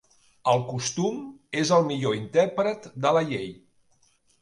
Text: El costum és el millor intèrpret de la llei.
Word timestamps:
El 0.53 0.63
costum 0.69 1.19
és 1.65 1.73
el 1.79 1.87
millor 1.91 2.19
intèrpret 2.23 2.91
de 3.07 3.17
la 3.19 3.27
llei. 3.33 3.51